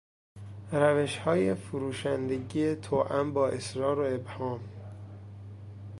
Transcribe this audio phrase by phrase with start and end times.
[0.71, 4.59] روشهای فروشندگی توام با اصرار و ابرام